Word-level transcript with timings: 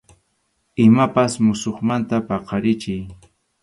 Imapas 0.85 1.31
musuqmanta 1.45 2.15
paqarichiy. 2.27 3.01